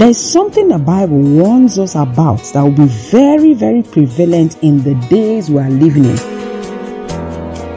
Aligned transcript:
There's 0.00 0.16
something 0.16 0.68
the 0.68 0.78
Bible 0.78 1.20
warns 1.20 1.78
us 1.78 1.94
about 1.94 2.38
that 2.54 2.62
will 2.62 2.70
be 2.70 2.86
very, 2.86 3.52
very 3.52 3.82
prevalent 3.82 4.56
in 4.62 4.82
the 4.82 4.94
days 5.10 5.50
we 5.50 5.58
are 5.58 5.68
living 5.68 6.06
in. 6.06 6.16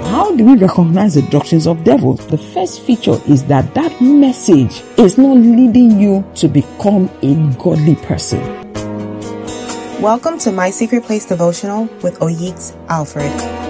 How 0.06 0.34
do 0.34 0.46
we 0.46 0.56
recognize 0.56 1.16
the 1.16 1.24
doctrines 1.24 1.68
of 1.68 1.84
devils? 1.84 2.26
The 2.28 2.38
first 2.38 2.84
feature 2.84 3.20
is 3.28 3.44
that 3.48 3.74
that 3.74 4.00
message 4.00 4.84
is 4.98 5.18
not 5.18 5.36
leading 5.36 6.00
you 6.00 6.24
to 6.36 6.48
become 6.48 7.12
a 7.22 7.36
godly 7.62 7.96
person. 7.96 8.40
Welcome 10.02 10.38
to 10.40 10.54
My 10.54 10.70
Secret 10.70 11.04
Place 11.04 11.26
Devotional 11.26 11.90
with 12.04 12.20
Oyit 12.20 12.74
Alfred. 12.88 13.63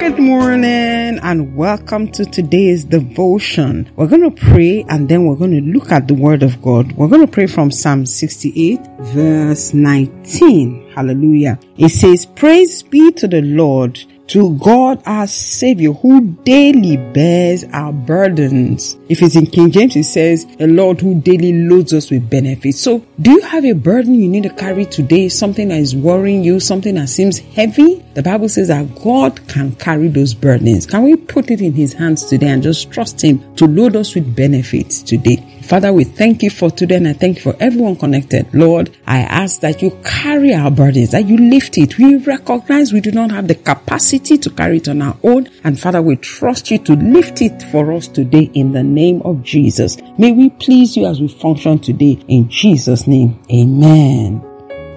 Good 0.00 0.18
morning 0.18 1.18
and 1.22 1.54
welcome 1.54 2.10
to 2.12 2.24
today's 2.24 2.86
devotion. 2.86 3.92
We're 3.96 4.06
going 4.06 4.22
to 4.22 4.30
pray 4.30 4.82
and 4.88 5.06
then 5.06 5.26
we're 5.26 5.36
going 5.36 5.50
to 5.50 5.60
look 5.60 5.92
at 5.92 6.08
the 6.08 6.14
word 6.14 6.42
of 6.42 6.62
God. 6.62 6.92
We're 6.92 7.08
going 7.08 7.20
to 7.20 7.30
pray 7.30 7.46
from 7.46 7.70
Psalm 7.70 8.06
68 8.06 8.80
verse 9.12 9.74
19. 9.74 10.92
Hallelujah. 10.94 11.60
It 11.76 11.90
says, 11.90 12.24
praise 12.24 12.82
be 12.82 13.12
to 13.12 13.28
the 13.28 13.42
Lord 13.42 14.02
to 14.30 14.56
God 14.58 15.02
our 15.06 15.26
Savior 15.26 15.92
who 15.92 16.20
daily 16.44 16.96
bears 16.96 17.64
our 17.72 17.92
burdens. 17.92 18.96
If 19.08 19.22
it's 19.22 19.34
in 19.34 19.46
King 19.46 19.72
James, 19.72 19.96
it 19.96 20.04
says, 20.04 20.46
a 20.60 20.68
Lord 20.68 21.00
who 21.00 21.20
daily 21.20 21.52
loads 21.52 21.92
us 21.92 22.12
with 22.12 22.30
benefits. 22.30 22.78
So 22.78 23.04
do 23.20 23.32
you 23.32 23.40
have 23.40 23.64
a 23.64 23.72
burden 23.72 24.14
you 24.14 24.28
need 24.28 24.44
to 24.44 24.50
carry 24.50 24.86
today? 24.86 25.28
Something 25.28 25.68
that 25.68 25.80
is 25.80 25.96
worrying 25.96 26.44
you, 26.44 26.60
something 26.60 26.94
that 26.94 27.08
seems 27.08 27.40
heavy? 27.40 28.04
The 28.14 28.22
Bible 28.22 28.48
says 28.48 28.68
that 28.68 28.94
God 29.02 29.48
can 29.48 29.74
carry 29.74 30.06
those 30.06 30.32
burdens. 30.32 30.86
Can 30.86 31.02
we 31.02 31.16
put 31.16 31.50
it 31.50 31.60
in 31.60 31.72
His 31.72 31.92
hands 31.92 32.24
today 32.26 32.50
and 32.50 32.62
just 32.62 32.92
trust 32.92 33.22
Him 33.22 33.56
to 33.56 33.66
load 33.66 33.96
us 33.96 34.14
with 34.14 34.36
benefits 34.36 35.02
today? 35.02 35.44
Father, 35.70 35.92
we 35.92 36.02
thank 36.02 36.42
you 36.42 36.50
for 36.50 36.68
today 36.68 36.96
and 36.96 37.06
I 37.06 37.12
thank 37.12 37.36
you 37.36 37.42
for 37.42 37.54
everyone 37.60 37.94
connected. 37.94 38.52
Lord, 38.52 38.90
I 39.06 39.20
ask 39.20 39.60
that 39.60 39.80
you 39.80 39.96
carry 40.02 40.52
our 40.52 40.68
burdens, 40.68 41.12
that 41.12 41.28
you 41.28 41.36
lift 41.36 41.78
it. 41.78 41.96
We 41.96 42.16
recognize 42.16 42.92
we 42.92 43.00
do 43.00 43.12
not 43.12 43.30
have 43.30 43.46
the 43.46 43.54
capacity 43.54 44.36
to 44.38 44.50
carry 44.50 44.78
it 44.78 44.88
on 44.88 45.00
our 45.00 45.16
own. 45.22 45.48
And 45.62 45.78
Father, 45.78 46.02
we 46.02 46.16
trust 46.16 46.72
you 46.72 46.78
to 46.78 46.94
lift 46.94 47.40
it 47.40 47.62
for 47.70 47.92
us 47.92 48.08
today 48.08 48.50
in 48.52 48.72
the 48.72 48.82
name 48.82 49.22
of 49.22 49.44
Jesus. 49.44 49.96
May 50.18 50.32
we 50.32 50.50
please 50.50 50.96
you 50.96 51.06
as 51.06 51.20
we 51.20 51.28
function 51.28 51.78
today 51.78 52.18
in 52.26 52.48
Jesus' 52.48 53.06
name. 53.06 53.40
Amen. 53.52 54.49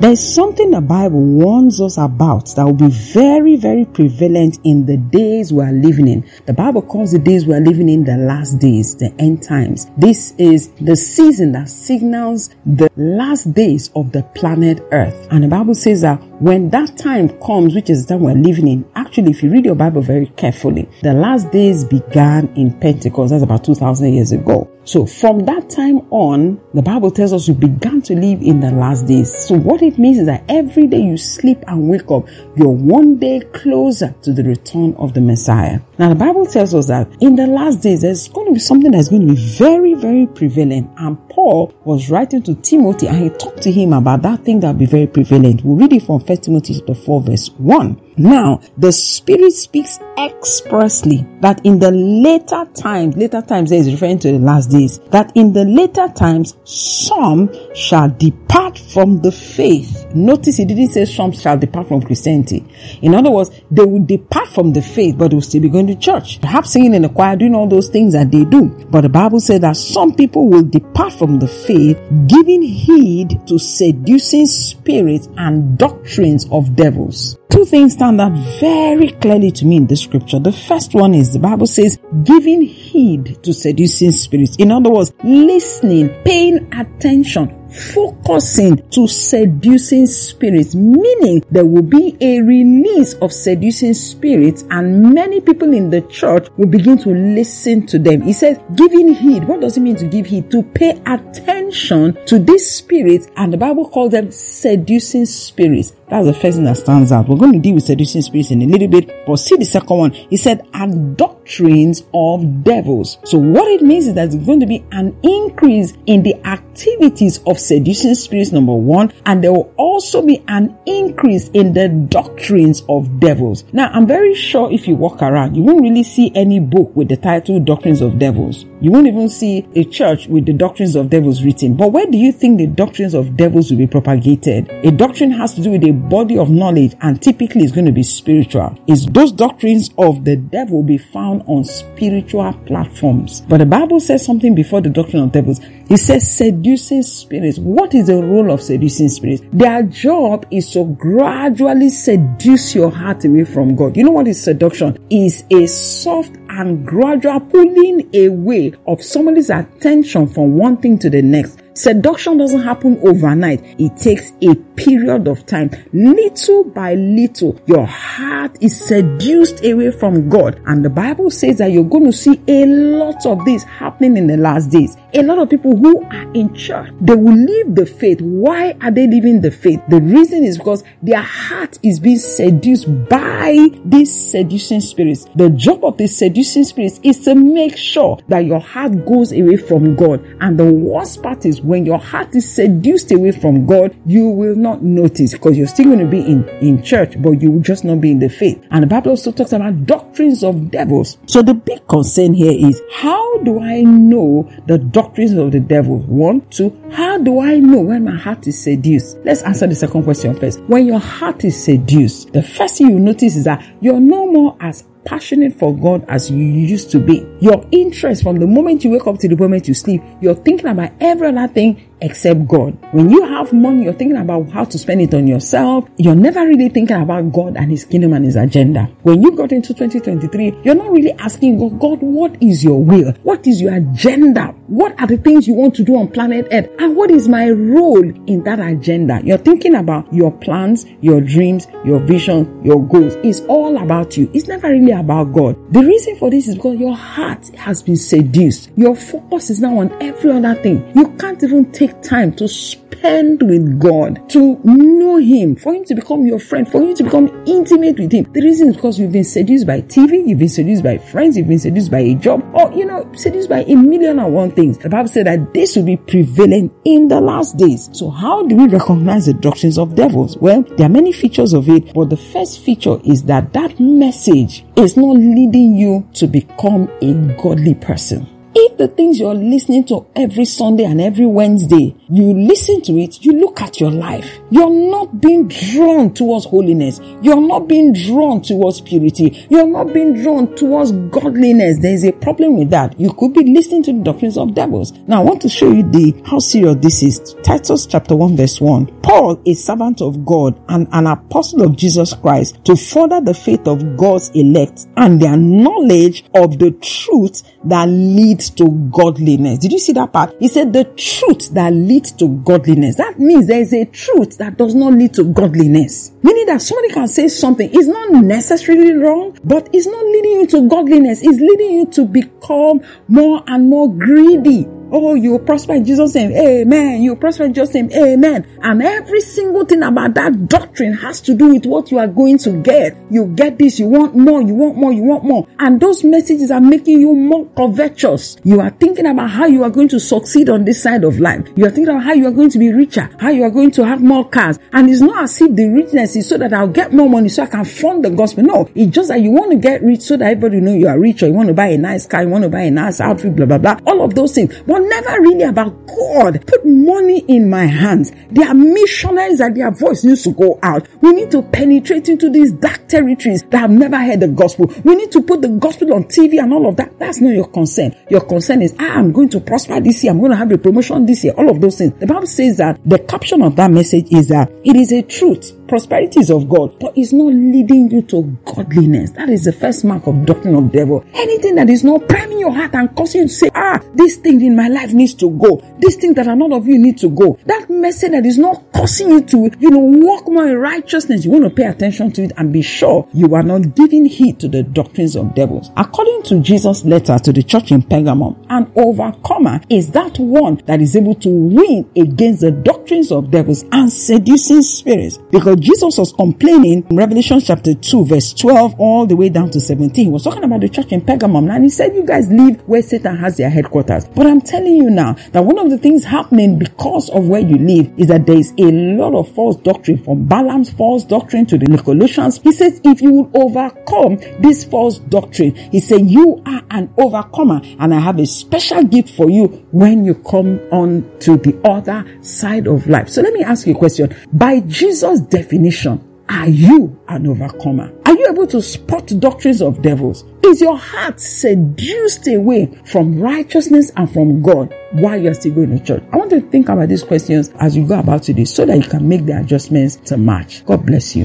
There's 0.04 0.20
something 0.36 0.72
the 0.72 0.82
Bible 0.82 1.22
warns 1.22 1.80
us 1.80 1.98
about 1.98 2.54
that 2.58 2.66
will 2.66 2.74
be 2.74 2.90
very, 2.90 3.56
very 3.56 3.86
prevalent 3.86 4.60
in 4.66 4.86
the 4.86 4.98
days 4.98 5.54
we 5.54 5.64
are 5.64 5.72
living 5.72 6.10
in. 6.10 6.30
The 6.46 6.52
Bible 6.52 6.82
calls 6.82 7.14
the 7.14 7.20
days 7.20 7.46
we 7.46 7.54
are 7.54 7.62
living 7.62 7.88
in 7.88 8.04
the 8.04 8.18
last 8.18 8.60
days, 8.60 8.98
the 8.98 9.16
end 9.18 9.44
times. 9.44 9.88
This 9.98 10.34
is 10.38 10.72
the 10.82 10.98
season 10.98 11.54
that 11.54 11.70
signals 11.70 12.50
the 12.66 12.92
last 12.98 13.54
days 13.54 13.92
of 13.96 14.12
the 14.12 14.24
planet 14.36 14.86
Earth. 14.92 15.26
And 15.32 15.42
the 15.42 15.48
Bible 15.48 15.74
says 15.74 16.02
that 16.02 16.22
when 16.42 16.70
that 16.72 16.98
time 16.98 17.30
comes, 17.40 17.74
which 17.74 17.90
is 17.90 18.06
the 18.06 18.16
time 18.16 18.24
we're 18.24 18.34
living 18.34 18.68
in, 18.68 18.84
actually, 18.96 19.32
if 19.32 19.42
you 19.42 19.52
read 19.52 19.64
your 19.64 19.76
Bible 19.76 20.02
very 20.02 20.28
carefully, 20.36 20.90
the 21.02 21.14
last 21.14 21.50
days 21.54 21.86
began 21.86 22.54
in 22.58 22.78
Pentecost. 22.78 23.32
That's 23.32 23.44
about 23.44 23.64
2,000 23.64 24.14
years 24.14 24.34
ago. 24.34 24.70
So 24.86 25.06
from 25.06 25.46
that 25.46 25.70
time 25.70 26.00
on, 26.12 26.60
the 26.74 26.82
Bible 26.82 27.10
tells 27.10 27.32
us 27.32 27.48
you 27.48 27.54
began 27.54 28.02
to 28.04 28.16
live 28.16 28.42
in 28.42 28.60
the 28.60 28.72
last 28.72 29.08
days. 29.08 29.34
So 29.34 29.56
what 29.56 29.82
it 29.82 29.98
means 29.98 30.20
is 30.20 30.26
that 30.26 30.44
every 30.50 30.88
day 30.88 31.02
you 31.02 31.18
sleep 31.18 31.64
and 31.68 31.90
wake 31.90 32.12
up, 32.12 32.28
you're 32.58 32.68
one 32.68 33.18
day 33.18 33.42
closer 33.54 34.14
to 34.24 34.34
the 34.34 34.44
return 34.44 34.94
of 34.96 35.14
the 35.14 35.22
Messiah. 35.22 35.80
Now 35.98 36.10
the 36.10 36.16
Bible 36.16 36.46
tells 36.46 36.74
us 36.74 36.88
that 36.88 37.08
in 37.22 37.36
the 37.36 37.48
last 37.48 37.82
days, 37.82 38.02
there's 38.02 38.28
going 38.28 38.48
to 38.48 38.54
be 38.54 38.60
something 38.60 38.92
that's 38.92 39.08
going 39.08 39.28
to 39.28 39.34
be 39.34 39.58
very, 39.58 39.94
very 39.94 40.28
prevalent. 40.28 40.90
And 40.98 41.18
Paul 41.30 41.74
was 41.86 42.10
writing 42.10 42.44
to 42.44 42.56
Timothy 42.56 43.08
and 43.08 43.24
he 43.24 43.30
talked 43.30 43.62
to 43.62 43.72
him 43.72 43.94
about 43.94 44.22
that 44.24 44.44
thing 44.44 44.60
that 44.62 44.74
will 44.74 44.80
be 44.80 44.86
very 44.86 45.08
prevalent. 45.08 45.64
We'll 45.64 45.78
read 45.78 45.94
it 45.94 46.04
from 46.04 46.20
1 46.20 46.38
Timothy 46.40 46.76
chapter 46.80 46.96
4 46.96 47.22
verse 47.22 47.50
1. 47.52 48.13
Now, 48.18 48.62
the 48.78 48.92
Spirit 48.92 49.54
speaks 49.54 50.00
expressly 50.18 51.26
that 51.42 51.66
in 51.66 51.80
the 51.80 51.92
later 51.92 52.66
times, 52.76 53.16
later 53.18 53.42
times 53.42 53.72
is 53.72 53.92
referring 53.92 54.20
to 54.20 54.32
the 54.32 54.40
last 54.40 54.70
days, 54.70 55.00
that 55.12 55.32
in 55.36 55.54
the 55.54 55.66
later 55.66 56.08
times, 56.10 56.56
some 56.64 57.50
shall 57.74 58.10
depart 58.10 58.78
from 58.78 59.22
the 59.22 59.32
faith. 59.32 60.06
Notice 60.14 60.58
he 60.58 60.66
didn't 60.66 60.90
say 60.90 61.06
some 61.06 61.32
shall 61.32 61.58
depart 61.58 61.88
from 61.88 62.02
Christianity. 62.02 62.66
In 63.04 63.14
other 63.14 63.30
words, 63.30 63.52
they 63.70 63.84
will 63.84 64.06
depart 64.06 64.48
from 64.48 64.74
the 64.74 64.82
faith, 64.82 65.18
but 65.18 65.30
they 65.30 65.36
will 65.36 65.42
still 65.42 65.62
be 65.62 65.70
going 65.70 65.88
to 65.88 65.96
church. 65.96 66.40
Perhaps 66.42 66.72
singing 66.72 66.94
in 66.94 67.02
the 67.04 67.10
choir, 67.10 67.36
doing 67.36 67.54
all 67.54 67.68
those 67.68 67.90
things 67.90 68.14
that 68.14 68.32
they 68.32 68.46
do. 68.46 68.70
But 68.90 69.02
the 69.02 69.10
Bible 69.10 69.40
said 69.40 69.62
that 69.62 69.78
some 69.78 70.16
people 70.16 70.50
will 70.50 70.64
depart 70.64 71.14
from 71.14 71.40
the 71.40 71.48
faith, 71.48 72.00
giving 72.28 72.62
heed 72.62 73.46
to 73.48 73.60
seducing 73.60 74.46
spirits 74.48 75.28
and 75.38 75.78
doctrines 75.78 76.48
of 76.50 76.76
devils. 76.76 77.38
Two 77.54 77.66
things 77.66 77.94
stand 77.94 78.20
out 78.20 78.32
very 78.60 79.12
clearly 79.12 79.52
to 79.52 79.66
me 79.66 79.78
in 79.78 79.86
the 79.86 79.96
scripture. 79.96 80.40
The 80.40 80.52
first 80.52 80.96
one 80.96 81.14
is 81.14 81.34
the 81.34 81.40
Bible 81.40 81.68
says, 81.68 82.00
giving 82.24 82.64
heed 82.64 83.44
to 83.44 83.54
seducing 83.54 84.12
spirits. 84.12 84.56
In 84.56 84.72
other 84.72 84.90
words, 84.90 85.14
listening, 85.24 86.10
paying 86.24 86.74
attention, 86.74 87.63
focusing 87.74 88.78
to 88.90 89.08
seducing 89.08 90.08
spirits, 90.08 90.76
meaning 90.76 91.44
there 91.52 91.66
will 91.66 91.84
be 91.84 92.16
a 92.22 92.42
release 92.42 93.14
of 93.16 93.34
seducing 93.34 93.94
spirits, 93.94 94.64
and 94.70 95.14
many 95.14 95.42
people 95.42 95.74
in 95.74 95.90
the 95.90 96.02
church 96.04 96.48
will 96.58 96.68
begin 96.68 96.98
to 97.00 97.10
listen 97.10 97.86
to 97.88 98.00
them. 98.00 98.22
He 98.22 98.34
says, 98.34 98.58
giving 98.76 99.14
heed. 99.14 99.46
What 99.46 99.62
does 99.62 99.78
it 99.78 99.82
mean 99.82 99.96
to 99.98 100.08
give 100.08 100.26
heed? 100.26 100.52
To 100.52 100.64
pay 100.64 101.02
attention 101.06 102.18
to 102.26 102.40
these 102.40 102.70
spirits, 102.70 103.28
and 103.36 103.52
the 103.52 103.58
Bible 103.58 103.90
calls 103.90 104.12
them 104.12 104.32
seducing 104.32 105.26
spirits. 105.26 105.94
That's 106.10 106.28
the 106.28 106.34
first 106.34 106.58
thing 106.58 106.66
that 106.66 106.78
stands 106.78 107.12
out. 107.12 107.28
We're 107.28 107.38
going 107.38 107.54
to 107.54 107.60
deal 107.60 107.76
with 107.76 107.86
seducing 107.86 108.22
spirits 108.22 108.52
in 108.52 108.62
a 108.62 108.68
little 108.68 108.88
bit, 108.88 109.26
but 109.26 109.38
see 109.38 109.56
the 109.56 109.66
second 109.66 109.98
one. 109.98 110.12
He 110.12 110.38
said, 110.38 110.68
and 110.74 111.18
doctrines 111.18 112.04
of 112.14 112.64
devils. 112.64 113.18
So 113.24 113.40
what 113.40 113.68
it 113.68 113.82
means 113.82 114.08
is 114.08 114.14
that 114.14 114.30
there's 114.30 114.46
going 114.46 114.60
to 114.60 114.68
be 114.68 114.86
an 114.92 115.18
increase 115.24 115.94
in 116.06 116.22
the 116.22 116.36
activities 116.46 117.40
of 117.48 117.60
seducing 117.68 118.16
spirits, 118.16 118.52
number 118.52 118.74
one, 118.74 119.14
and 119.26 119.44
there 119.44 119.52
will 119.52 119.74
also 119.78 120.22
be 120.22 120.44
an 120.48 120.78
increase 120.86 121.50
in 121.50 121.74
the 121.74 121.90
doctrines 121.90 122.84
of 122.90 123.20
devils. 123.20 123.64
Now, 123.74 123.90
I'm 123.94 124.08
very 124.08 124.36
sure 124.36 124.72
if 124.72 124.88
you 124.88 124.96
walk 124.96 125.22
around, 125.22 125.56
you 125.56 125.64
won't 125.64 125.82
really 125.82 126.04
see 126.04 126.32
any 126.36 126.60
book 126.60 126.96
with 126.96 127.10
the 127.10 127.18
title 127.18 127.60
Doctrines 127.60 128.02
of 128.02 128.20
Devils. 128.20 128.66
You 128.82 128.92
won't 128.92 129.08
even 129.08 129.30
see 129.30 129.66
a 129.76 129.84
church 129.86 130.28
with 130.28 130.46
the 130.46 130.54
doctrines 130.54 130.96
of 130.96 131.10
devils 131.10 131.44
written. 131.44 131.76
But 131.76 131.92
where 131.94 132.06
do 132.06 132.18
you 132.18 132.32
think 132.32 132.58
the 132.58 132.68
doctrines 132.68 133.14
of 133.14 133.38
devils 133.38 133.72
will 133.72 133.78
be 133.78 133.88
propagated? 133.88 134.70
A 134.70 134.92
doctrine 134.92 135.32
has 135.32 135.54
to 135.56 135.62
do 135.62 135.72
with 135.72 135.84
a 135.84 135.92
body 135.92 136.38
of 136.38 136.50
knowledge 136.50 136.96
and 137.02 137.22
typically 137.22 137.64
is 137.64 137.72
going 137.72 137.86
to 137.86 137.92
be 137.92 138.04
spiritual. 138.04 138.78
Is 138.88 139.06
those 139.06 139.32
doctrines 139.32 139.90
of 139.98 140.26
the 140.26 140.36
devil 140.36 140.84
be 140.84 140.98
found 140.98 141.44
on 141.48 141.64
spiritual 141.64 142.52
platforms? 142.66 143.42
But 143.42 143.60
the 143.60 143.66
Bible 143.66 144.00
says 144.00 144.26
something 144.26 144.54
before 144.54 144.82
the 144.82 144.90
doctrine 144.90 145.24
of 145.24 145.32
devils. 145.32 145.62
It 145.90 145.98
says 145.98 146.30
seducing 146.30 147.04
spirits. 147.04 147.53
What 147.60 147.94
is 147.94 148.08
the 148.08 148.16
role 148.16 148.52
of 148.52 148.62
seducing 148.62 149.10
spirits? 149.10 149.44
Their 149.52 149.84
job 149.84 150.46
is 150.52 150.72
to 150.72 150.86
gradually 150.98 151.90
seduce 151.90 152.76
your 152.76 152.92
heart 152.92 153.26
away 153.26 153.44
from 153.46 153.76
God. 153.76 153.98
You 153.98 154.04
know 154.04 154.12
what 154.12 154.28
is 154.28 154.44
seduction? 154.44 154.98
Is 155.10 155.44
a 155.52 155.66
soft 155.68 156.36
and 156.50 156.86
gradual 156.86 157.40
pulling 157.40 158.16
away 158.16 158.74
of 158.88 159.04
somebody's 159.04 159.50
attention 159.50 160.28
from 160.28 160.56
one 160.56 160.78
thing 160.78 161.00
to 161.00 161.10
the 161.10 161.22
next. 161.22 161.63
Seduction 161.76 162.38
doesn't 162.38 162.62
happen 162.62 163.00
overnight. 163.02 163.64
It 163.80 163.98
takes 163.98 164.32
a 164.42 164.54
period 164.76 165.28
of 165.28 165.46
time. 165.48 165.72
Little 165.92 166.66
by 166.66 166.94
little, 166.94 167.60
your 167.66 167.86
heart 167.88 168.58
is 168.62 168.80
seduced 168.80 169.66
away 169.66 169.90
from 169.90 170.30
God. 170.30 170.62
And 170.68 170.86
the 170.86 170.90
Bible 170.92 171.32
says 171.32 171.58
that 171.58 171.72
you're 171.72 171.84
going 171.84 172.06
to 172.06 172.14
see 172.14 172.40
a 172.48 172.66
lot 172.68 173.26
of 173.26 173.44
this 173.44 173.64
happening 173.64 174.18
in 174.18 174.28
the 174.28 174.38
last 174.38 174.70
days. 174.70 174.98
A 175.16 175.24
lot 175.24 175.40
of 175.40 175.50
people 175.50 175.76
who 175.76 176.04
are 176.04 176.32
in 176.34 176.54
church, 176.54 176.92
they 177.02 177.16
will 177.16 177.36
leave 177.36 177.74
the 177.74 177.88
faith. 177.88 178.22
Why 178.22 178.76
are 178.82 178.92
they 178.92 179.08
leaving 179.08 179.42
the 179.42 179.52
faith? 179.52 179.82
The 179.90 180.00
reason 180.00 180.44
is 180.44 180.60
because 180.60 180.84
their 181.02 181.22
heart 181.22 181.80
is 181.82 182.00
being 182.00 182.20
seduced 182.20 182.88
by 183.10 183.68
these 183.84 184.32
seducing 184.32 184.82
spirits. 184.82 185.26
The 185.36 185.50
job 185.50 185.84
of 185.84 185.98
the 185.98 186.08
seducing 186.08 186.66
spirits 186.66 187.00
is 187.02 187.20
to 187.26 187.34
make 187.34 187.78
sure 187.78 188.20
that 188.28 188.46
your 188.46 188.60
heart 188.60 189.06
goes 189.06 189.32
away 189.32 189.58
from 189.58 189.96
God. 189.96 190.24
And 190.40 190.60
the 190.60 190.72
worst 190.72 191.24
part 191.24 191.46
is 191.46 191.63
when 191.64 191.86
your 191.86 191.98
heart 191.98 192.36
is 192.36 192.54
seduced 192.54 193.12
away 193.12 193.32
from 193.32 193.66
God, 193.66 193.96
you 194.06 194.28
will 194.28 194.56
not 194.56 194.84
notice 194.84 195.34
because 195.34 195.58
you're 195.58 195.68
still 195.68 195.86
going 195.86 196.00
to 196.00 196.06
be 196.06 196.20
in, 196.20 196.48
in 196.60 196.84
church, 196.84 197.22
but 197.22 197.42
you 197.42 197.52
will 197.52 197.62
just 197.62 197.84
not 197.84 198.02
be 198.02 198.12
in 198.12 198.20
the 198.20 198.30
faith. 198.30 198.64
And 198.72 198.84
the 198.84 198.88
Bible 198.88 199.12
also 199.12 199.32
talks 199.32 199.54
about 199.54 199.86
doctrines 199.86 200.44
of 200.44 200.72
devils. 200.72 201.18
So 201.28 201.42
the 201.42 201.54
big 201.54 201.88
concern 201.88 202.34
here 202.34 202.52
is 202.52 202.82
how 202.92 203.38
do 203.40 203.60
I 203.60 203.82
know 203.82 204.52
the 204.68 204.78
doctrines 204.78 205.34
of 205.34 205.52
the 205.52 205.60
devil? 205.60 206.00
One, 206.00 206.42
two, 206.50 206.78
how 206.92 207.18
do 207.18 207.40
I 207.40 207.60
know 207.60 207.80
when 207.82 208.04
my 208.04 208.16
heart 208.16 208.46
is 208.48 208.62
seduced? 208.62 209.18
Let's 209.24 209.42
answer 209.44 209.68
the 209.68 209.76
second 209.76 210.04
question 210.04 210.38
first. 210.40 210.62
When 210.64 210.86
your 210.86 211.00
heart 211.00 211.44
is 211.44 211.62
seduced, 211.62 212.34
the 212.34 212.44
first 212.44 212.78
thing 212.78 212.90
you 212.90 213.00
notice 213.00 213.36
is 213.36 213.46
that 213.46 213.66
you're 213.82 214.00
no 214.00 214.32
more 214.32 214.58
as 214.60 214.84
passionate 215.06 215.54
for 215.58 215.76
God 215.76 216.06
as 216.08 216.32
you 216.32 216.38
used 216.38 216.92
to 216.92 217.00
be. 217.00 217.26
Your 217.40 217.66
interest 217.72 218.24
from 218.24 218.38
the 218.38 218.48
moment 218.48 218.84
you 218.84 218.92
wake 218.92 219.08
up 219.08 219.20
to 219.20 219.28
the 219.28 219.36
moment 219.36 219.68
you 219.68 219.74
sleep, 219.74 220.02
you're 220.22 220.36
thinking 220.36 220.68
about 220.68 220.92
every 221.00 221.28
other 221.28 221.48
thing 221.48 221.90
except 222.04 222.48
God. 222.48 222.78
When 222.92 223.10
you 223.10 223.24
have 223.26 223.54
money, 223.54 223.86
you're 223.86 223.94
thinking 223.94 224.18
about 224.18 224.50
how 224.52 224.66
to 224.66 224.78
spend 224.78 225.02
it 225.02 225.14
on 225.14 225.26
yourself. 225.26 225.88
You're 225.98 226.16
never 226.16 226.42
really 226.42 226.70
thinking 226.70 227.02
about 227.02 227.32
God 227.32 227.56
and 227.56 227.72
His 227.72 227.86
kingdom 227.86 228.14
and 228.14 228.26
His 228.26 228.36
agenda. 228.36 228.90
When 229.04 229.24
you 229.24 229.32
got 229.32 229.52
into 229.52 229.74
2023, 229.74 230.62
you're 230.64 230.76
not 230.76 230.92
really 230.92 231.14
asking 231.14 231.60
God, 231.60 231.80
God, 231.80 232.00
what 232.02 232.42
is 232.42 232.64
your 232.64 232.84
will? 232.84 233.14
What 233.24 233.48
is 233.48 233.62
your 233.62 233.74
agenda? 233.74 234.48
What 234.68 235.00
are 235.00 235.08
the 235.08 235.18
things 235.18 235.48
you 235.48 235.54
want 235.54 235.76
to 235.76 235.84
do 235.84 235.96
on 235.96 236.10
planet 236.10 236.48
Earth? 236.52 236.70
And 236.80 236.96
what 236.96 237.10
is 237.10 237.30
my 237.30 237.50
role 237.50 238.04
in 238.28 238.44
that 238.44 238.60
agenda? 238.60 239.22
You're 239.24 239.38
thinking 239.38 239.76
about 239.76 240.12
your 240.14 240.32
plans, 240.32 240.86
your 241.02 241.22
dreams, 241.22 241.68
your 241.86 242.00
vision, 242.00 242.64
your 242.66 242.86
goals. 242.86 243.16
It's 243.24 243.42
all 243.42 243.82
about 243.82 244.18
you. 244.18 244.30
It's 244.34 244.48
never 244.48 244.70
really 244.70 244.92
about 244.94 245.34
God. 245.34 245.56
The 245.74 245.82
reason 245.82 246.16
for 246.18 246.30
this 246.30 246.48
is 246.48 246.56
because 246.56 246.80
your 246.80 246.96
heart 246.96 247.48
has 247.56 247.82
been 247.82 247.98
seduced. 247.98 248.70
Your 248.76 248.96
focus 248.96 249.50
is 249.50 249.60
now 249.60 249.78
on 249.80 249.92
every 250.02 250.32
other 250.32 250.56
thing. 250.56 250.92
You 250.96 251.10
can't 251.18 251.42
even 251.44 251.72
take 251.72 252.02
time 252.02 252.34
to 252.36 252.48
spend 252.48 253.42
with 253.42 253.80
God, 253.80 254.30
to 254.30 254.60
know 254.64 255.18
Him, 255.18 255.56
for 255.56 255.74
Him 255.74 255.84
to 255.86 255.96
become 255.96 256.26
your 256.26 256.40
friend, 256.40 256.70
for 256.70 256.82
you 256.82 256.96
to 256.96 257.04
become 257.04 257.28
intimate 257.46 258.00
with 258.00 258.12
Him. 258.12 258.32
The 258.32 258.42
reason 258.42 258.70
is 258.70 258.76
because 258.76 259.00
you've 259.00 259.12
been 259.12 259.24
seduced 259.24 259.68
by 259.68 259.82
TV, 259.82 260.28
you've 260.28 260.40
been 260.40 260.50
seduced 260.50 260.84
by 260.84 260.98
friends, 260.98 261.38
you've 261.38 261.48
been 261.48 261.60
seduced 261.60 261.92
by 261.92 262.00
a 262.00 262.16
job, 262.16 262.44
or, 262.54 262.72
you 262.74 262.86
know, 262.86 263.10
seduced 263.14 263.50
by 263.50 263.64
a 263.64 263.76
million 263.76 264.20
and 264.20 264.34
one 264.34 264.52
things. 264.52 264.78
The 264.78 264.90
Bible 264.90 265.10
said 265.10 265.28
that 265.28 265.54
this 265.54 265.76
will 265.76 265.84
be 265.84 265.98
prevalent 265.98 266.72
in 266.86 267.08
the 267.08 267.20
last 267.20 267.58
days. 267.58 267.90
So 267.94 268.10
how 268.10 268.48
do 268.48 268.56
we 268.56 268.68
recognize 268.68 269.26
the 269.26 269.34
doctrines 269.34 269.78
of 269.78 269.96
devils? 269.96 270.38
Well, 270.38 270.64
there 270.64 270.86
are 270.86 270.90
many 270.90 271.12
features 271.12 271.54
of 271.54 271.70
it, 271.70 271.94
but 271.94 272.10
the 272.10 272.18
first 272.18 272.62
feature 272.62 273.00
is 273.04 273.24
that 273.24 273.54
that 273.54 273.80
message 273.80 274.64
is 274.84 274.98
not 274.98 275.14
leading 275.14 275.78
you 275.78 276.06
to 276.14 276.28
become 276.28 276.92
a 277.02 277.14
godly 277.42 277.74
person. 277.74 278.28
If 278.74 278.80
the 278.80 278.88
things 278.88 279.20
you're 279.20 279.36
listening 279.36 279.84
to 279.86 280.08
every 280.16 280.46
Sunday 280.46 280.86
and 280.86 281.00
every 281.00 281.28
Wednesday, 281.28 281.96
you 282.10 282.34
listen 282.34 282.82
to 282.82 282.94
it, 282.94 283.24
you 283.24 283.34
look 283.34 283.62
at 283.62 283.80
your 283.80 283.92
life, 283.92 284.40
you're 284.50 284.68
not 284.72 285.22
being 285.22 285.48
drawn 285.48 286.12
towards 286.12 286.46
holiness. 286.46 287.00
You're 287.22 287.40
not 287.40 287.68
being 287.68 287.94
drawn 287.94 288.42
towards 288.42 288.82
purity. 288.82 289.46
You're 289.52 289.68
not 289.68 289.94
being 289.94 290.16
drawn 290.24 290.56
towards 290.56 290.92
godliness. 290.92 291.78
There 291.82 291.94
is 291.94 292.04
a 292.04 292.14
problem 292.14 292.58
with 292.58 292.72
that. 292.72 293.00
You 293.00 293.14
could 293.14 293.34
be 293.34 293.44
listening 293.44 293.84
to 293.84 293.94
the 293.94 294.00
doctrines 294.00 294.40
of 294.40 294.56
devils. 294.56 294.92
Now 295.08 295.22
I 295.22 295.24
want 295.24 295.44
to 295.44 295.50
show 295.50 295.72
you 295.72 295.84
the, 295.84 296.20
how 296.26 296.40
serious 296.40 296.78
this 296.82 297.04
is. 297.04 297.36
Titus 297.44 297.86
chapter 297.86 298.16
1 298.16 298.36
verse 298.36 298.60
1. 298.60 299.02
Paul, 299.02 299.40
a 299.46 299.54
servant 299.54 300.02
of 300.02 300.26
God 300.26 300.60
and 300.70 300.88
an 300.94 301.06
apostle 301.06 301.62
of 301.62 301.76
Jesus 301.76 302.16
Christ 302.16 302.66
to 302.66 302.76
further 302.76 303.22
the 303.22 303.36
faith 303.36 303.68
of 303.68 303.98
God's 303.98 304.32
elect 304.32 304.88
and 304.98 305.22
their 305.22 305.38
knowledge 305.38 306.26
of 306.34 306.58
the 306.58 306.72
truth 306.72 307.44
that 307.66 307.88
leads 307.88 308.24
leads 308.24 308.50
to 308.64 308.90
godliness. 308.92 309.60
Did 309.60 309.74
you 309.74 309.80
see 309.80 309.94
that 309.94 310.14
part? 310.14 310.36
He 310.40 310.48
said 310.48 310.72
the 310.72 310.86
truth 310.86 311.54
that 311.54 311.74
leads 311.74 312.12
to 312.14 312.30
godliness. 312.44 312.96
That 312.96 313.20
means 313.20 313.48
there 313.48 313.60
is 313.60 313.74
a 313.74 313.86
truth 313.86 314.38
that 314.38 314.58
does 314.58 314.74
not 314.74 314.94
lead 314.94 315.14
to 315.16 315.26
godliness. 315.26 316.12
Meaning 316.24 316.46
that 316.46 316.62
somebody 316.62 316.94
can 316.94 317.08
say 317.08 317.28
something 317.28 317.70
is 317.70 317.88
not 317.88 318.12
necessarily 318.12 318.94
wrong, 318.94 319.38
but 319.44 319.70
it's 319.74 319.88
not 319.88 320.06
leading 320.06 320.32
you 320.32 320.48
to 320.48 320.70
godliness. 320.70 321.22
It's 321.22 321.40
leading 321.40 321.72
you 321.72 321.86
to 321.88 322.06
become 322.06 322.82
more 323.08 323.44
and 323.48 323.70
more 323.70 323.94
greedy 323.94 324.66
Oh, 324.96 325.16
you 325.16 325.40
prosper 325.40 325.74
in 325.74 325.86
Jesus' 325.86 326.14
name. 326.14 326.32
Amen. 326.32 327.02
You 327.02 327.16
prosper 327.16 327.46
in 327.46 327.54
Jesus' 327.56 327.74
name. 327.74 327.90
Amen. 327.92 328.46
And 328.62 328.84
every 328.84 329.22
single 329.22 329.66
thing 329.66 329.82
about 329.82 330.14
that 330.14 330.48
doctrine 330.48 330.94
has 330.94 331.20
to 331.22 331.34
do 331.34 331.52
with 331.52 331.66
what 331.66 331.90
you 331.90 331.98
are 331.98 332.08
going 332.08 332.38
to 332.40 332.62
get. 332.62 332.96
You 333.10 333.26
get 333.26 333.58
this, 333.58 333.80
you 333.80 333.88
want 333.88 334.16
more, 334.16 334.44
you 334.44 334.54
want 334.54 334.78
more, 334.78 334.94
you 334.94 335.02
want 335.02 335.24
more. 335.24 335.48
And 335.58 335.82
those 335.82 336.04
messages 336.04 336.52
are 336.52 336.62
making 336.62 337.00
you 337.02 337.16
more 337.16 337.48
covetous. 337.58 338.38
You 338.44 338.62
are 338.62 338.70
thinking 338.70 339.08
about 339.08 339.32
how 339.32 339.48
you 339.48 339.64
are 339.64 339.72
going 339.72 339.88
to 339.88 340.00
succeed 340.00 340.48
on 340.48 340.64
this 340.64 340.84
side 340.84 341.04
of 341.04 341.20
life. 341.20 341.48
You 341.56 341.66
are 341.66 341.72
thinking 341.72 341.96
about 341.96 342.04
how 342.04 342.14
you 342.14 342.28
are 342.28 342.32
going 342.32 342.52
to 342.52 342.60
be 342.60 342.72
richer, 342.72 343.10
how 343.20 343.30
you 343.30 343.44
are 343.44 343.50
going 343.50 343.72
to 343.72 343.86
have 343.88 344.04
more 344.04 344.30
cars. 344.30 344.60
And 344.74 344.92
it's 344.92 345.02
not 345.02 345.24
as 345.24 345.42
if 345.42 345.56
the 345.56 345.70
richness 345.70 346.16
is 346.16 346.30
so 346.30 346.38
that 346.38 346.54
I'll 346.54 346.68
get 346.68 346.94
more 346.94 347.10
money 347.10 347.30
so 347.30 347.42
I 347.42 347.48
can 347.48 347.66
fund 347.66 348.06
the 348.06 348.12
gospel. 348.12 348.44
No, 348.44 348.70
it's 348.76 348.94
just 348.94 349.10
that 349.10 349.22
you 349.22 349.32
want 349.32 349.54
to 349.54 349.58
get 349.58 349.82
rich 349.82 350.02
so 350.02 350.18
that 350.18 350.34
everybody 350.34 350.62
know 350.62 350.76
you 350.76 350.88
are 350.88 351.00
rich 351.00 351.24
or 351.24 351.28
you 351.28 351.34
want 351.34 351.48
to 351.48 351.56
buy 351.56 351.68
a 351.68 351.80
nice 351.80 352.06
car, 352.06 352.22
you 352.22 352.30
want 352.30 352.44
to 352.44 352.50
buy 352.50 352.62
a 352.62 352.72
nice 352.72 353.02
outfit, 353.02 353.36
blah, 353.36 353.48
blah, 353.48 353.58
blah. 353.58 353.80
All 353.88 354.04
of 354.04 354.14
those 354.14 354.36
things. 354.36 354.54
Never 354.90 355.22
really 355.22 355.44
about 355.44 355.88
God. 355.88 356.46
Put 356.46 356.66
money 356.66 357.20
in 357.28 357.50
my 357.50 357.66
hands. 357.66 358.12
There 358.32 358.48
are 358.48 358.54
missionaries 358.54 359.38
that 359.40 359.56
their 359.56 359.72
voice 359.72 360.04
needs 360.04 360.24
to 360.24 360.32
go 360.32 360.60
out. 360.62 360.88
We 361.02 361.14
need 361.14 361.32
to 361.32 361.42
penetrate 361.42 362.10
into 362.10 362.30
these 362.30 362.52
dark 362.52 362.88
territories 362.88 363.44
that 363.50 363.60
have 363.60 363.72
never 363.72 363.98
heard 363.98 364.20
the 364.20 364.28
gospel. 364.28 364.72
We 364.84 364.96
need 364.96 365.12
to 365.14 365.22
put 365.22 365.42
the 365.42 365.48
gospel 365.48 365.94
on 365.94 366.06
TV 366.06 366.40
and 366.42 366.54
all 366.54 366.68
of 366.68 366.76
that. 366.78 367.00
That's 367.00 367.22
not 367.22 367.30
your 367.30 367.48
concern. 367.48 367.96
Your 368.10 368.22
concern 368.22 368.62
is, 368.62 368.76
ah, 368.80 368.98
I'm 368.98 369.12
going 369.12 369.30
to 369.30 369.40
prosper 369.40 369.80
this 369.80 370.04
year. 370.04 370.12
I'm 370.12 370.20
going 370.20 370.32
to 370.32 370.38
have 370.38 370.52
a 370.52 370.58
promotion 370.58 371.06
this 371.06 371.24
year. 371.24 371.34
All 371.38 371.50
of 371.50 371.62
those 371.62 371.78
things. 371.78 371.94
The 372.00 372.08
Bible 372.08 372.28
says 372.28 372.58
that 372.58 372.80
the 372.86 373.00
caption 373.00 373.42
of 373.42 373.56
that 373.56 373.72
message 373.72 374.12
is 374.12 374.28
that 374.30 374.52
it 374.64 374.76
is 374.76 374.92
a 374.92 375.02
truth. 375.02 375.52
Prosperity 375.68 376.20
is 376.20 376.30
of 376.30 376.50
God, 376.50 376.78
but 376.80 376.96
it's 376.98 377.14
not 377.14 377.34
leading 377.34 377.90
you 377.90 378.02
to 378.04 378.22
godliness. 378.46 379.12
That 379.12 379.30
is 379.30 379.46
the 379.46 379.54
first 379.54 379.86
mark 379.86 380.06
of 380.08 380.26
doctrine 380.26 380.56
of 380.56 380.72
devil. 380.72 381.04
Anything 381.14 381.56
that 381.56 381.70
is 381.70 381.84
not 381.84 382.08
priming 382.08 382.40
your 382.40 382.52
heart 382.54 382.76
and 382.76 382.94
causing 382.96 383.22
you 383.22 383.28
to 383.28 383.34
say, 383.34 383.50
ah, 383.56 383.80
this 383.96 384.18
thing 384.18 384.42
in 384.42 384.56
my 384.56 384.63
life 384.70 384.94
needs 384.94 385.14
to 385.16 385.30
go. 385.30 385.62
These 385.80 385.98
things 385.98 386.16
that 386.16 386.28
are 386.28 386.36
not 386.36 386.52
of 386.54 386.68
you 386.68 386.78
need 386.78 386.98
to 387.00 387.10
go. 387.10 387.38
That 387.46 387.70
message 387.70 388.12
that 388.12 388.26
is 388.26 388.38
not 388.38 388.72
causing 388.74 389.10
you 389.10 389.22
to, 389.22 389.52
you 389.60 389.70
know, 389.70 389.80
walk 389.80 390.28
more 390.28 390.48
in 390.48 390.58
righteousness. 390.58 391.26
You 391.26 391.32
want 391.32 391.44
to 391.46 391.50
pay 391.50 391.66
attention 391.66 392.12
to 392.14 392.24
it 392.24 392.32
and 392.38 392.52
be 392.52 392.62
sure 392.62 393.08
you 393.14 393.34
are 393.36 393.44
not 393.44 393.76
giving 393.76 394.06
heed 394.06 394.40
to 394.40 394.48
the 394.48 394.64
doctrines 394.64 395.16
of 395.16 395.36
devils. 395.36 395.72
According 395.78 396.24
to 396.24 396.40
Jesus' 396.42 396.86
letter 396.86 397.18
to 397.20 397.34
the 397.34 397.44
church 397.44 397.72
in 397.72 397.82
Pergamum, 397.82 398.46
an 398.50 398.72
overcomer 398.76 399.62
is 399.70 399.92
that 399.92 400.20
one 400.20 400.62
that 400.66 400.82
is 400.82 400.96
able 400.96 401.16
to 401.16 401.30
win 401.30 401.90
against 401.96 402.42
the 402.42 402.52
doctrines 402.52 403.12
of 403.12 403.32
devils 403.32 403.64
and 403.72 403.92
seducing 403.92 404.62
spirits. 404.62 405.18
Because 405.32 405.58
Jesus 405.60 405.98
was 405.98 406.14
complaining 406.14 406.86
in 406.90 406.96
Revelation 406.96 407.40
chapter 407.40 407.74
2, 407.74 408.06
verse 408.06 408.34
12, 408.34 408.80
all 408.80 409.06
the 409.06 409.16
way 409.16 409.30
down 409.30 409.50
to 409.52 409.60
17. 409.60 410.06
He 410.06 410.12
was 410.12 410.24
talking 410.24 410.44
about 410.44 410.62
the 410.62 410.70
church 410.70 410.92
in 410.92 411.02
Pergamum 411.02 411.54
and 411.54 411.64
he 411.64 411.70
said, 411.70 411.96
You 411.96 412.04
guys 412.06 412.30
live 412.30 412.62
where 412.68 412.82
Satan 412.82 413.18
has 413.18 413.38
their 413.38 413.50
headquarters. 413.50 414.06
But 414.08 414.28
I'm 414.28 414.42
telling 414.54 414.78
you 414.78 414.92
now 414.92 415.14
that 415.32 415.44
one 415.44 415.58
of 415.58 415.72
the 415.72 415.78
things 415.80 416.04
happening 416.04 416.60
because 416.60 417.10
of 417.10 417.28
where 417.28 417.42
you 417.42 417.58
live 417.58 417.92
is 417.98 418.06
that 418.06 418.28
there 418.28 418.38
is 418.38 418.54
a 418.60 418.70
lot 418.72 419.16
of 419.16 419.28
false 419.34 419.56
doctrine 419.56 419.98
from 419.98 420.28
Balaam's 420.28 420.70
false 420.70 421.04
doctrine 421.04 421.48
to 421.48 421.58
the 421.58 421.66
Nicolaitans. 421.66 422.40
He 422.44 422.52
says, 422.52 422.80
if 422.84 423.02
you 423.02 423.12
will 423.12 423.32
overcome 423.34 424.18
this 424.40 424.64
false 424.64 425.00
doctrine, 425.00 425.56
he 425.56 425.80
said, 425.80 426.08
you 426.08 426.44
are 426.46 426.62
an 426.70 426.94
overcomer 426.98 427.62
and 427.80 427.96
I 427.96 428.00
have 428.00 428.20
a 428.20 428.28
special 428.28 428.84
gift 428.84 429.10
for 429.16 429.28
you 429.28 429.48
when 429.72 430.06
you 430.06 430.14
come 430.14 430.60
on 430.72 431.12
to 431.22 431.36
the 431.38 431.60
other 431.66 432.06
side 432.22 432.68
of 432.68 432.88
life. 432.88 433.10
So 433.10 433.24
let 433.24 433.34
me 433.34 433.44
ask 433.44 433.66
you 433.66 433.74
a 433.74 433.78
question. 433.78 434.16
By 434.34 434.60
Jesus' 434.60 435.20
definition, 435.22 436.00
are 436.30 436.48
you 436.48 437.02
an 437.08 437.26
overcomer? 437.26 437.92
Are 438.06 438.14
you 438.14 438.28
able 438.30 438.46
to 438.48 438.62
spot 438.62 439.08
doctrines 439.20 439.64
of 439.64 439.82
devils? 439.82 440.24
Is 440.54 440.62
your 440.62 440.78
heart 440.78 441.20
seduced 441.20 442.28
away 442.28 442.68
from 442.86 443.20
righteousness 443.20 443.92
and 443.98 444.08
from 444.14 444.44
God 444.44 444.72
while 444.92 445.20
you're 445.20 445.34
still 445.34 445.56
going 445.56 445.76
to 445.76 445.84
church? 445.84 446.04
I 446.14 446.18
want 446.18 446.30
to 446.30 446.42
think 446.42 446.70
about 446.70 446.90
these 446.90 447.04
questions 447.04 447.50
as 447.60 447.76
you 447.76 447.88
go 447.88 447.98
about 447.98 448.22
today 448.22 448.46
so 448.46 448.64
that 448.68 448.78
you 448.78 448.88
can 448.88 449.10
make 449.10 449.26
the 449.26 449.36
adjustments 449.36 449.96
to 450.12 450.16
match. 450.16 450.64
God 450.64 450.86
bless 450.86 451.16
you. 451.16 451.24